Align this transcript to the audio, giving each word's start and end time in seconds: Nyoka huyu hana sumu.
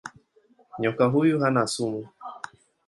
Nyoka 0.79 1.05
huyu 1.05 1.39
hana 1.39 1.67
sumu. 1.67 2.07